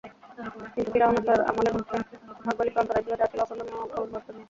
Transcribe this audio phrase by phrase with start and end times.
[0.73, 1.97] কিন্তু ফিরআউন ও তার আমলের মধ্যে
[2.45, 4.39] ভাগ্যলিপি অন্তরায় হল- যা ছিল অখণ্ডনীয় ও অপরিবর্তনীয়।